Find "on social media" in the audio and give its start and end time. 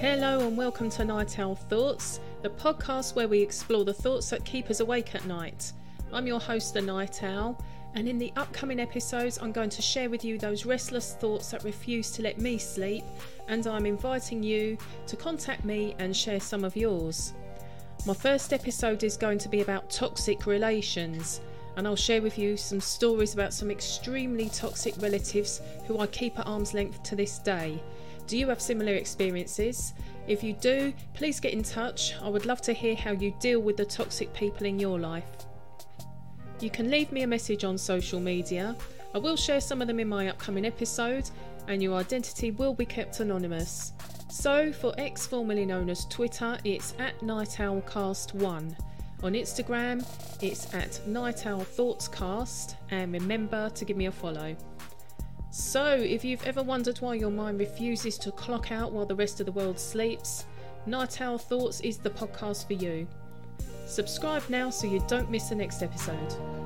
37.64-38.76